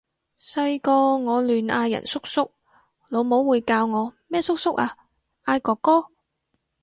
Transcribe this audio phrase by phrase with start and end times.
[0.39, 2.49] 細個我亂嗌人叔叔，
[3.09, 4.97] 老母會教我咩叔叔啊！
[5.45, 6.07] 嗌哥哥！